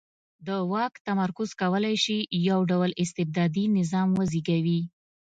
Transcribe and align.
د 0.47 0.49
واک 0.71 0.93
تمرکز 1.07 1.49
کولای 1.61 1.95
شي 2.03 2.17
یو 2.49 2.59
ډ 2.69 2.71
ول 2.81 2.91
استبدادي 3.03 3.65
نظام 3.77 4.09
وزېږوي. 4.17 4.81